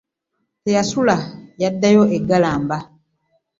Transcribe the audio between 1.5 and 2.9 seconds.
yaddayo e Galamba.